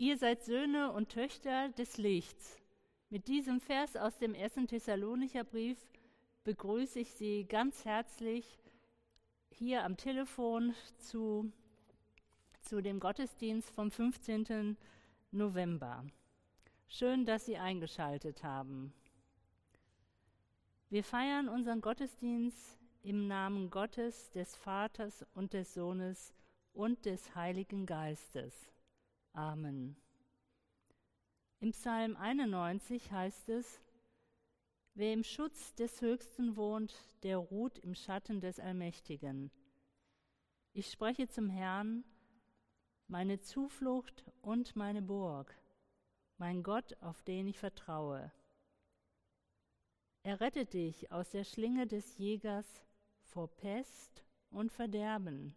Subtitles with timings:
[0.00, 2.58] Ihr seid Söhne und Töchter des Lichts.
[3.10, 5.76] Mit diesem Vers aus dem ersten Thessalonicher Brief
[6.42, 8.58] begrüße ich Sie ganz herzlich
[9.50, 11.52] hier am Telefon zu,
[12.62, 14.78] zu dem Gottesdienst vom 15.
[15.32, 16.06] November.
[16.88, 18.94] Schön, dass Sie eingeschaltet haben.
[20.88, 26.32] Wir feiern unseren Gottesdienst im Namen Gottes, des Vaters und des Sohnes
[26.72, 28.72] und des Heiligen Geistes.
[29.32, 29.96] Amen.
[31.60, 33.80] Im Psalm 91 heißt es,
[34.94, 39.52] Wer im Schutz des Höchsten wohnt, der ruht im Schatten des Allmächtigen.
[40.72, 42.04] Ich spreche zum Herrn,
[43.06, 45.56] meine Zuflucht und meine Burg,
[46.38, 48.32] mein Gott, auf den ich vertraue.
[50.22, 52.66] Er rettet dich aus der Schlinge des Jägers
[53.22, 55.54] vor Pest und Verderben.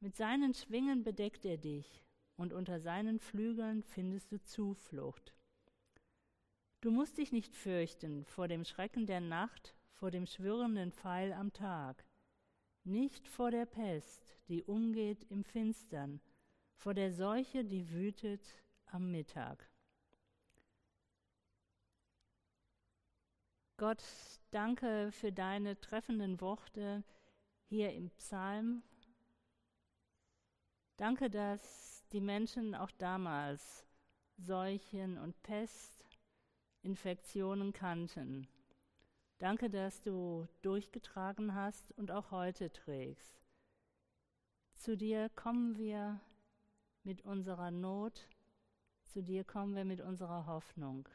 [0.00, 2.05] Mit seinen Schwingen bedeckt er dich,
[2.36, 5.34] und unter seinen Flügeln findest du Zuflucht.
[6.80, 11.52] Du musst dich nicht fürchten vor dem Schrecken der Nacht, vor dem schwirrenden Pfeil am
[11.52, 12.04] Tag,
[12.84, 16.20] nicht vor der Pest, die umgeht im Finstern,
[16.76, 19.68] vor der Seuche, die wütet am Mittag.
[23.78, 24.02] Gott,
[24.52, 27.04] danke für deine treffenden Worte
[27.68, 28.82] hier im Psalm.
[30.96, 33.84] Danke, dass die Menschen auch damals
[34.38, 38.48] Seuchen und Pestinfektionen kannten.
[39.38, 43.42] Danke, dass du durchgetragen hast und auch heute trägst.
[44.74, 46.20] Zu dir kommen wir
[47.02, 48.28] mit unserer Not,
[49.04, 51.08] zu dir kommen wir mit unserer Hoffnung.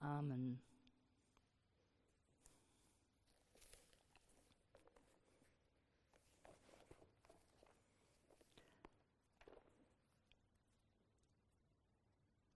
[0.00, 0.60] Amen.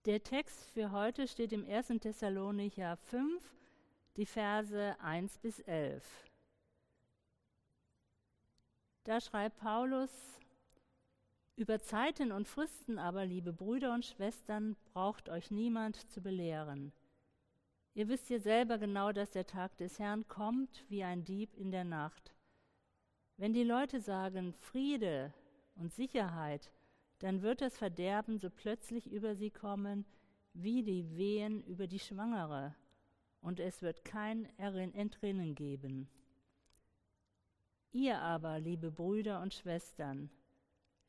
[0.09, 1.89] Der Text für heute steht im 1.
[2.01, 3.43] Thessalonicher 5,
[4.17, 6.03] die Verse 1 bis 11.
[9.03, 10.09] Da schreibt Paulus,
[11.55, 16.91] über Zeiten und Fristen aber, liebe Brüder und Schwestern, braucht euch niemand zu belehren.
[17.93, 21.69] Ihr wisst ja selber genau, dass der Tag des Herrn kommt wie ein Dieb in
[21.69, 22.33] der Nacht.
[23.37, 25.35] Wenn die Leute sagen Friede
[25.75, 26.71] und Sicherheit,
[27.19, 30.05] dann wird das Verderben so plötzlich über sie kommen,
[30.53, 32.75] wie die Wehen über die Schwangere,
[33.41, 36.09] und es wird kein Entrinnen geben.
[37.91, 40.29] Ihr aber, liebe Brüder und Schwestern,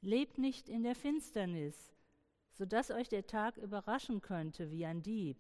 [0.01, 1.93] lebt nicht in der Finsternis,
[2.53, 5.39] so dass euch der Tag überraschen könnte wie ein Dieb.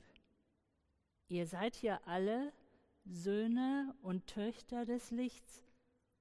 [1.29, 2.53] Ihr seid ja alle
[3.05, 5.63] Söhne und Töchter des Lichts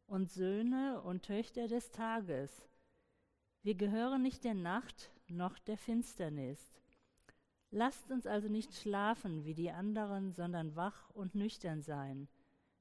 [0.07, 2.65] und Söhne und Töchter des Tages.
[3.61, 6.71] Wir gehören nicht der Nacht noch der Finsternis.
[7.71, 12.29] Lasst uns also nicht schlafen wie die anderen, sondern wach und nüchtern sein.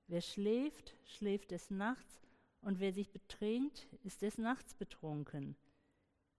[0.06, 2.22] Wer schläft, schläft des Nachts,
[2.60, 5.56] und wer sich betrinkt, ist des Nachts betrunken.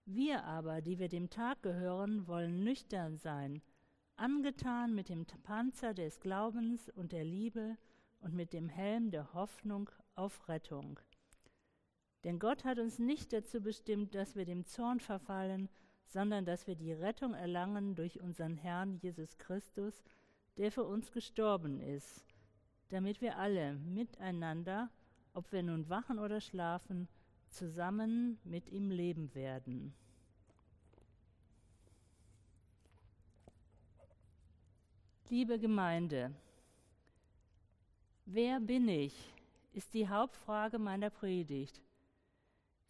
[0.05, 3.61] Wir aber, die wir dem Tag gehören, wollen nüchtern sein,
[4.15, 7.77] angetan mit dem Panzer des Glaubens und der Liebe
[8.19, 10.99] und mit dem Helm der Hoffnung auf Rettung.
[12.23, 15.69] Denn Gott hat uns nicht dazu bestimmt, dass wir dem Zorn verfallen,
[16.05, 20.03] sondern dass wir die Rettung erlangen durch unseren Herrn Jesus Christus,
[20.57, 22.25] der für uns gestorben ist,
[22.89, 24.89] damit wir alle miteinander,
[25.33, 27.07] ob wir nun wachen oder schlafen,
[27.49, 29.93] zusammen mit ihm leben werden.
[35.29, 36.33] Liebe Gemeinde,
[38.25, 39.31] wer bin ich,
[39.73, 41.81] ist die Hauptfrage meiner Predigt.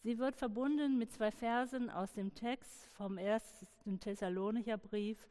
[0.01, 5.27] Sie wird verbunden mit zwei Versen aus dem Text vom ersten Thessalonicher Brief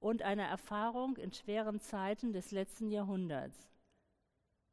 [0.00, 3.70] und einer Erfahrung in schweren Zeiten des letzten Jahrhunderts.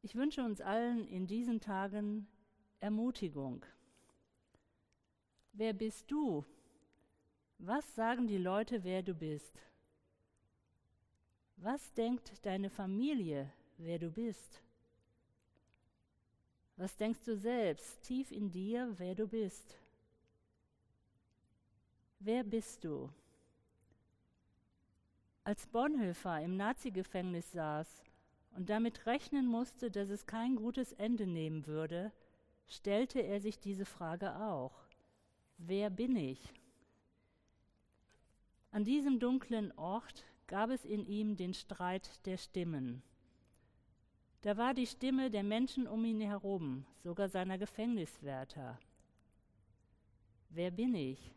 [0.02, 2.26] Ich wünsche uns allen in diesen Tagen
[2.80, 3.64] Ermutigung.
[5.52, 6.44] Wer bist du?
[7.58, 9.62] Was sagen die Leute, wer du bist?
[11.56, 14.60] Was denkt deine Familie, wer du bist?
[16.76, 19.78] Was denkst du selbst tief in dir, wer du bist?
[22.18, 23.10] Wer bist du?
[25.42, 28.02] Als Bonhoeffer im Nazi-Gefängnis saß
[28.56, 32.12] und damit rechnen musste, dass es kein gutes Ende nehmen würde,
[32.66, 34.86] stellte er sich diese Frage auch.
[35.56, 36.52] Wer bin ich?
[38.70, 43.02] An diesem dunklen Ort gab es in ihm den Streit der Stimmen.
[44.46, 48.78] Da war die Stimme der Menschen um ihn herum, sogar seiner Gefängniswärter.
[50.50, 51.34] Wer bin ich?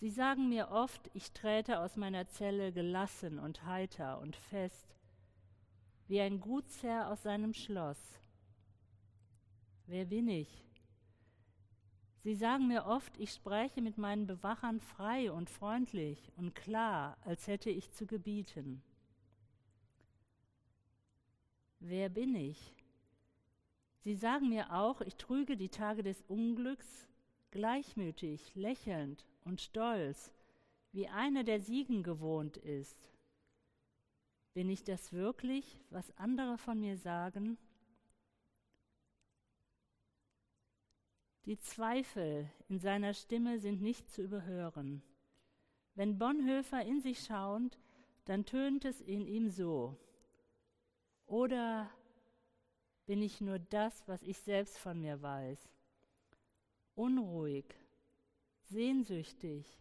[0.00, 4.96] Sie sagen mir oft, ich träte aus meiner Zelle gelassen und heiter und fest,
[6.08, 8.18] wie ein Gutsherr aus seinem Schloss.
[9.86, 10.64] Wer bin ich?
[12.24, 17.46] Sie sagen mir oft, ich spreche mit meinen Bewachern frei und freundlich und klar, als
[17.46, 18.82] hätte ich zu gebieten.
[21.80, 22.74] Wer bin ich?
[24.00, 27.06] Sie sagen mir auch, ich trüge die Tage des Unglücks
[27.50, 30.32] gleichmütig, lächelnd und stolz,
[30.92, 33.10] wie einer, der Siegen gewohnt ist.
[34.54, 37.58] Bin ich das wirklich, was andere von mir sagen?
[41.44, 45.02] Die Zweifel in seiner Stimme sind nicht zu überhören.
[45.94, 47.78] Wenn Bonhoeffer in sich schauend,
[48.24, 49.96] dann tönt es in ihm so.
[51.26, 51.90] Oder
[53.06, 55.58] bin ich nur das, was ich selbst von mir weiß?
[56.94, 57.66] Unruhig,
[58.62, 59.78] sehnsüchtig,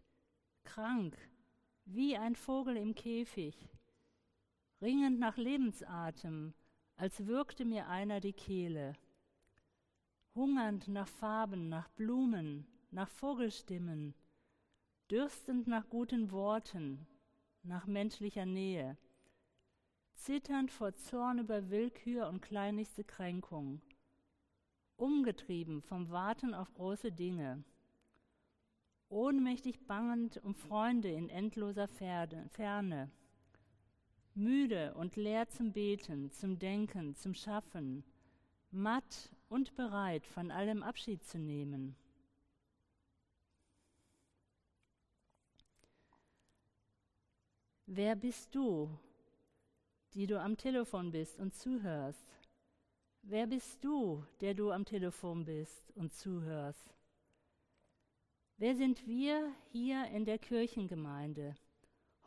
[0.64, 1.18] krank,
[1.86, 3.56] wie ein Vogel im Käfig,
[4.82, 6.54] ringend nach Lebensatem,
[6.98, 8.94] als würgte mir einer die Kehle,
[10.34, 14.16] hungernd nach Farben, nach Blumen, nach Vogelstimmen,
[15.12, 17.06] dürstend nach guten Worten,
[17.64, 18.98] nach menschlicher Nähe,
[20.16, 23.82] zitternd vor Zorn über Willkür und kleinlichste Kränkung,
[24.98, 27.64] umgetrieben vom Warten auf große Dinge,
[29.10, 33.12] ohnmächtig bangend um Freunde in endloser Ferne,
[34.34, 38.04] müde und leer zum Beten, zum Denken, zum Schaffen,
[38.72, 41.96] matt und bereit, von allem Abschied zu nehmen.
[47.88, 48.90] Wer bist du,
[50.16, 52.26] die du am Telefon bist und zuhörst?
[53.22, 56.96] Wer bist du, der du am Telefon bist und zuhörst?
[58.58, 61.56] Wer sind wir hier in der Kirchengemeinde,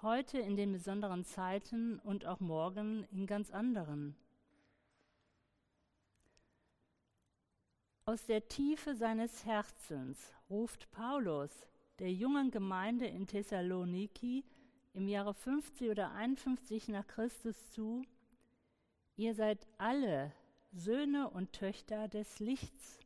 [0.03, 4.15] heute in den besonderen Zeiten und auch morgen in ganz anderen?
[8.05, 11.51] Aus der Tiefe seines Herzens ruft Paulus
[11.99, 14.45] der jungen Gemeinde in Thessaloniki
[14.99, 18.05] im Jahre 50 oder 51 nach Christus zu,
[19.15, 20.33] ihr seid alle
[20.73, 22.99] Söhne und Töchter des Lichts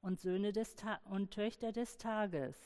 [0.00, 2.56] und Söhne des Ta und Töchter des Tages.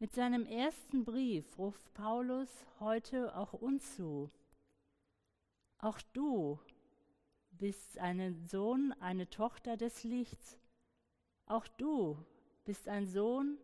[0.00, 2.50] Mit seinem ersten Brief ruft Paulus
[2.80, 4.32] heute auch uns zu.
[5.78, 6.58] Auch du
[7.52, 10.58] bist ein Sohn, eine Tochter des Lichts.
[11.46, 12.18] Auch du
[12.64, 13.56] bist ein Sohn,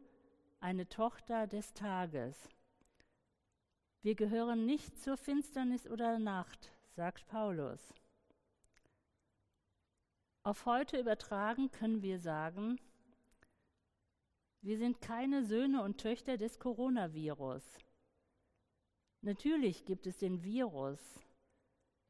[0.61, 2.49] eine Tochter des Tages.
[4.03, 7.95] Wir gehören nicht zur Finsternis oder Nacht, sagt Paulus.
[10.43, 12.81] Auf heute übertragen können wir sagen,
[14.62, 17.79] wir sind keine Söhne und Töchter des Coronavirus.
[19.21, 21.21] Natürlich gibt es den Virus,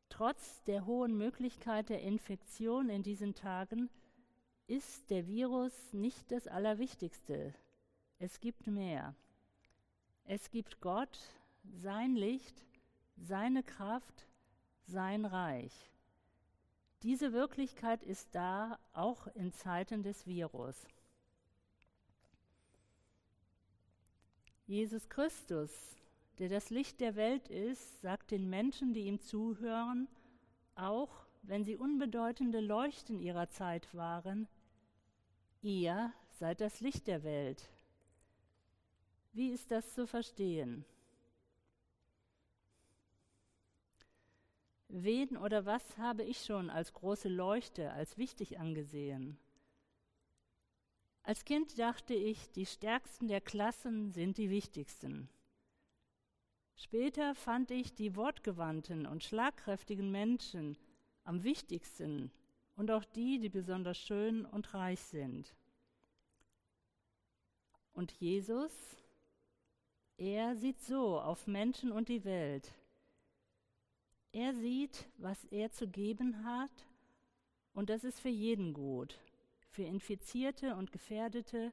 [0.09, 3.91] Trotz der hohen Möglichkeit der Infektion in diesen Tagen
[4.67, 7.55] ist der Virus nicht das Allerwichtigste.
[8.19, 9.15] Es gibt mehr.
[10.25, 11.19] Es gibt Gott,
[11.83, 12.65] sein Licht,
[13.17, 14.27] seine Kraft,
[14.87, 15.91] sein Reich.
[17.03, 20.87] Diese Wirklichkeit ist da auch in Zeiten des Virus.
[24.67, 25.99] Jesus Christus
[26.39, 30.09] der das Licht der Welt ist, sagt den Menschen, die ihm zuhören,
[30.77, 31.11] auch
[31.43, 34.47] wenn sie unbedeutende Leuchten ihrer Zeit waren,
[35.63, 37.69] ihr seid das Licht der Welt.
[39.33, 40.85] Wie ist das zu verstehen?
[44.89, 49.39] Wen oder was habe ich schon als große Leuchte, als wichtig angesehen?
[51.23, 55.29] Als Kind dachte ich, die Stärksten der Klassen sind die wichtigsten.
[56.75, 60.79] Später fand ich die wortgewandten und schlagkräftigen Menschen
[61.25, 62.33] am wichtigsten
[62.77, 65.55] und auch die, die besonders schön und reich sind.
[67.93, 68.73] Und Jesus,
[70.17, 72.73] er sieht so auf Menschen und die Welt.
[74.33, 76.87] Er sieht, was er zu geben hat,
[77.73, 79.19] und das ist für jeden gut,
[79.71, 81.73] für Infizierte und Gefährdete,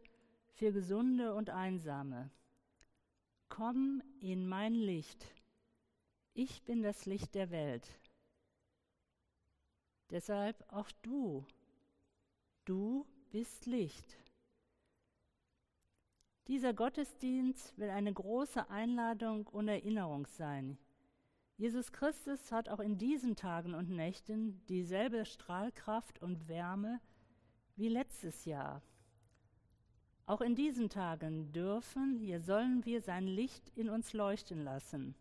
[0.53, 2.31] für Gesunde und Einsame.
[3.49, 5.25] Komm in mein Licht.
[6.33, 7.87] Ich bin das Licht der Welt.
[10.09, 11.45] Deshalb auch du.
[12.63, 14.17] Du bist Licht.
[16.47, 20.77] Dieser Gottesdienst will eine große Einladung und Erinnerung sein.
[21.57, 26.99] Jesus Christus hat auch in diesen Tagen und Nächten dieselbe Strahlkraft und Wärme
[27.77, 28.81] wie letztes Jahr.
[30.25, 35.15] Auch in diesen Tagen dürfen, hier sollen wir sein Licht in uns leuchten lassen.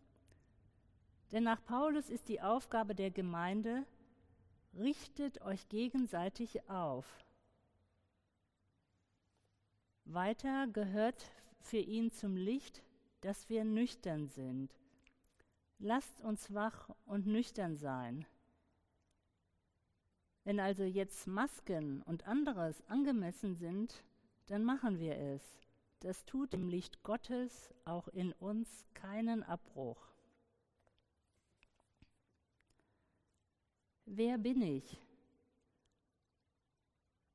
[1.31, 3.85] Denn nach Paulus ist die Aufgabe der Gemeinde,
[4.73, 7.05] richtet euch gegenseitig auf.
[10.03, 12.83] Weiter gehört für ihn zum Licht,
[13.21, 14.73] dass wir nüchtern sind.
[15.79, 18.25] Lasst uns wach und nüchtern sein.
[20.43, 24.03] Wenn also jetzt Masken und anderes angemessen sind,
[24.45, 25.41] dann machen wir es.
[26.01, 29.97] Das tut dem Licht Gottes auch in uns keinen Abbruch.
[34.05, 35.01] Wer bin ich?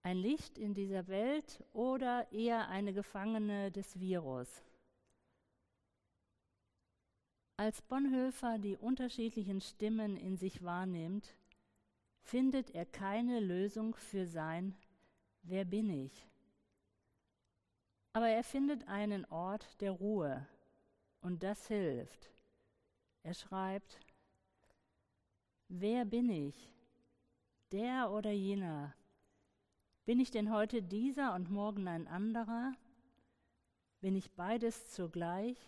[0.02, 4.62] Ein Licht in dieser Welt oder eher eine Gefangene des Virus?
[7.60, 11.36] Als Bonhoeffer die unterschiedlichen Stimmen in sich wahrnimmt,
[12.22, 14.74] findet er keine Lösung für sein
[15.42, 16.26] Wer bin ich?
[18.14, 20.48] Aber er findet einen Ort der Ruhe
[21.20, 22.30] und das hilft.
[23.24, 24.00] Er schreibt,
[25.68, 26.72] Wer bin ich?
[27.72, 28.94] Der oder jener?
[30.06, 32.72] Bin ich denn heute dieser und morgen ein anderer?
[34.00, 35.58] Bin ich beides zugleich?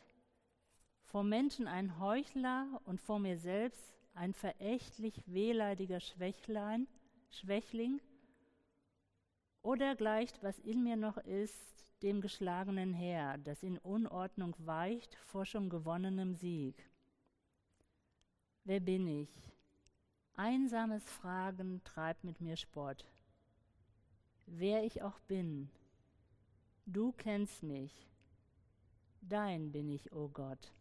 [1.12, 6.88] Vor Menschen ein Heuchler und vor mir selbst ein verächtlich wehleidiger Schwächlein,
[7.28, 8.00] Schwächling?
[9.60, 15.44] Oder gleicht, was in mir noch ist, dem geschlagenen Heer, das in Unordnung weicht vor
[15.44, 16.82] schon gewonnenem Sieg.
[18.64, 19.52] Wer bin ich?
[20.34, 23.04] Einsames Fragen treibt mit mir Spott.
[24.46, 25.70] Wer ich auch bin,
[26.86, 28.08] du kennst mich,
[29.20, 30.72] dein bin ich, o oh Gott.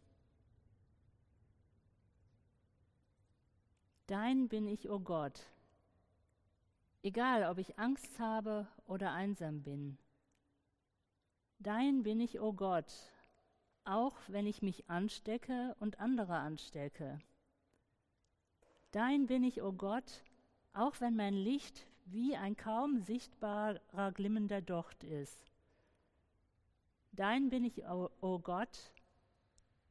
[4.12, 5.40] Dein bin ich, o oh Gott,
[7.02, 9.96] egal ob ich Angst habe oder einsam bin.
[11.58, 12.92] Dein bin ich, o oh Gott,
[13.84, 17.20] auch wenn ich mich anstecke und andere anstecke.
[18.90, 20.22] Dein bin ich, o oh Gott,
[20.74, 25.50] auch wenn mein Licht wie ein kaum sichtbarer glimmender Docht ist.
[27.12, 28.92] Dein bin ich, o oh, Gott,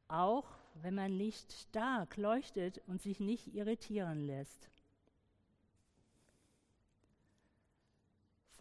[0.06, 4.70] auch wenn mein Licht stark leuchtet und sich nicht irritieren lässt.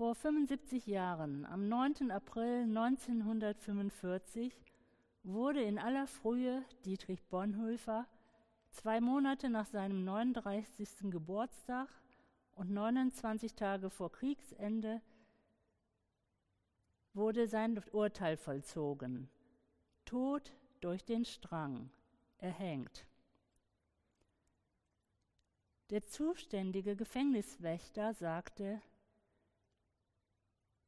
[0.01, 2.10] Vor 75 Jahren, am 9.
[2.10, 4.51] April 1945,
[5.24, 8.08] wurde in aller Frühe Dietrich Bonhoeffer,
[8.72, 11.12] zwei Monate nach seinem 39.
[11.12, 11.88] Geburtstag
[12.56, 15.01] und 29 Tage vor Kriegsende,
[17.13, 19.30] wurde sein Urteil vollzogen.
[20.06, 21.91] Tod durch den Strang,
[22.41, 23.05] erhängt.
[25.89, 28.81] Der zuständige Gefängniswächter sagte,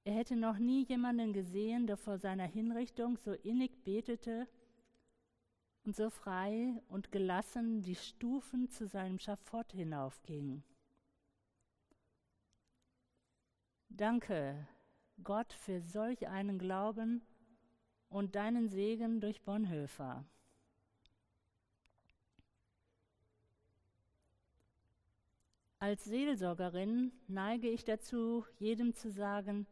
[0.05, 4.47] er hätte noch nie jemanden gesehen, der vor seiner Hinrichtung so innig betete
[5.85, 10.63] und so frei und gelassen die Stufen zu seinem Schafott hinaufging.
[13.89, 14.67] Danke,
[15.23, 17.21] Gott, für solch einen Glauben
[18.09, 20.25] und deinen Segen durch Bonhoeffer.
[25.83, 29.67] Als Seelsorgerin neige ich dazu, jedem zu sagen,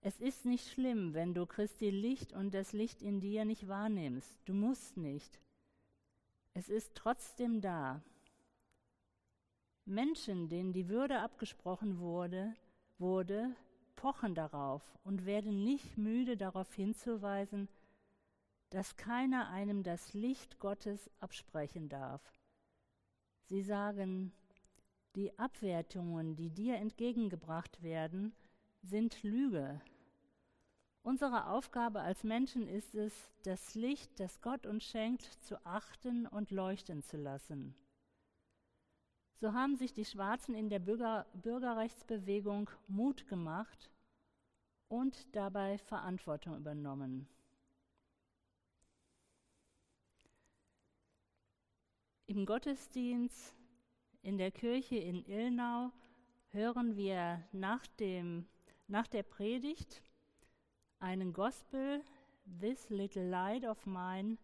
[0.00, 4.38] es ist nicht schlimm, wenn du Christi Licht und das Licht in dir nicht wahrnimmst.
[4.44, 5.40] Du musst nicht.
[6.52, 8.00] Es ist trotzdem da.
[9.84, 12.54] Menschen, denen die Würde abgesprochen wurde,
[12.98, 13.56] wurde,
[13.96, 17.68] pochen darauf und werden nicht müde darauf hinzuweisen,
[18.70, 22.22] dass keiner einem das Licht Gottes absprechen darf.
[23.46, 24.32] Sie sagen,
[25.14, 28.34] die Abwertungen, die dir entgegengebracht werden,
[28.82, 29.80] sind Lüge,
[31.04, 36.50] Unsere Aufgabe als Menschen ist es, das Licht, das Gott uns schenkt, zu achten und
[36.50, 37.74] leuchten zu lassen.
[39.34, 43.90] So haben sich die Schwarzen in der Bürger Bürgerrechtsbewegung Mut gemacht
[44.88, 47.28] und dabei Verantwortung übernommen.
[52.24, 53.54] Im Gottesdienst
[54.24, 55.92] in der Kirche in Ilnau
[56.48, 58.46] hören wir nach, dem,
[58.88, 60.02] nach der Predigt
[60.98, 62.02] einen Gospel,
[62.60, 64.38] This Little Light of Mine,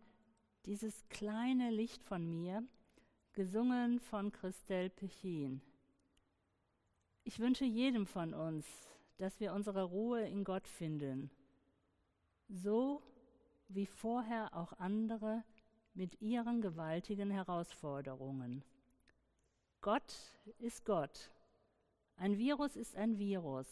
[0.67, 2.63] dieses kleine Licht von mir,
[3.33, 5.63] gesungen von Christelle Pechin.
[7.25, 8.67] Ich wünsche jedem von uns,
[9.17, 11.31] dass wir unsere Ruhe in Gott finden,
[12.49, 13.03] so
[13.69, 15.43] wie vorher auch andere
[15.95, 18.63] mit ihren gewaltigen Herausforderungen.
[19.81, 20.15] Gott
[20.59, 21.31] ist Gott.
[22.17, 23.67] Ein Virus ist ein Virus.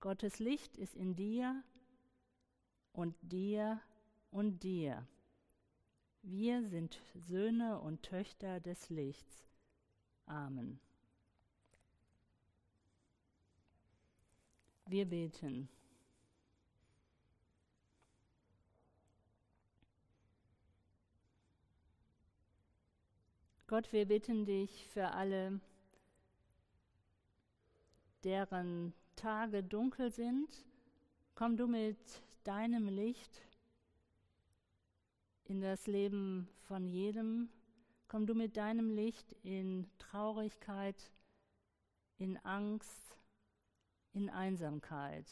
[0.00, 1.62] Gottes Licht ist in dir
[2.92, 3.80] und dir
[4.30, 5.06] und dir.
[6.22, 9.48] Wir sind Söhne und Töchter des Lichts.
[10.26, 10.80] Amen.
[14.86, 15.68] Wir beten.
[23.68, 25.60] Gott, wir bitten dich für alle,
[28.24, 30.48] deren Tage dunkel sind.
[31.34, 31.98] Komm du mit
[32.44, 33.42] deinem Licht
[35.44, 37.50] in das Leben von jedem.
[38.08, 41.12] Komm du mit deinem Licht in Traurigkeit,
[42.16, 43.18] in Angst,
[44.14, 45.26] in Einsamkeit.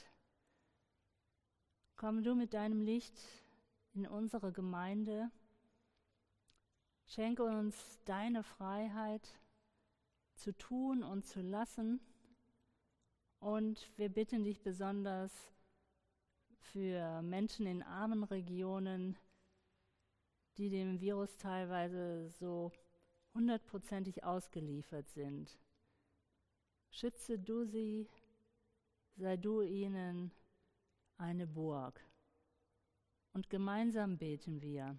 [1.97, 3.19] Komm du mit deinem Licht
[3.95, 5.31] in unsere Gemeinde.
[7.07, 9.39] Schenke uns deine Freiheit
[10.35, 12.01] zu tun und zu lassen.
[13.39, 15.33] Und wir bitten dich besonders
[16.59, 19.17] für Menschen in armen Regionen,
[20.59, 22.73] die dem Virus teilweise so
[23.35, 25.59] hundertprozentig ausgeliefert sind.
[26.91, 28.09] Schütze du sie,
[29.17, 30.33] sei du ihnen
[31.19, 32.01] eine Burg.
[33.33, 34.99] Und gemeinsam beten wir.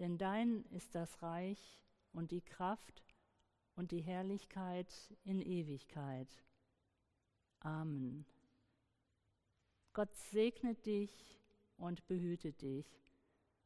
[0.00, 1.78] denn dein ist das Reich
[2.14, 3.04] und die Kraft
[3.76, 4.90] und die Herrlichkeit
[5.24, 6.42] in Ewigkeit.
[7.60, 8.24] Amen.
[9.92, 11.38] Gott segnet dich
[11.76, 12.86] und behütet dich.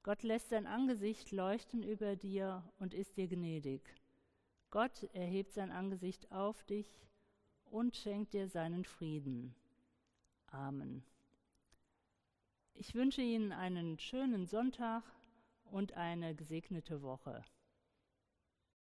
[0.02, 3.82] Gott lässt sein Angesicht leuchten über dir und ist dir gnädig.
[4.70, 7.06] Gott erhebt sein Angesicht auf dich
[7.66, 9.54] und schenkt dir seinen Frieden.
[10.48, 11.04] Amen.
[12.74, 15.04] Ich wünsche Ihnen einen schönen Sonntag
[15.70, 17.42] und eine gesegnete Woche.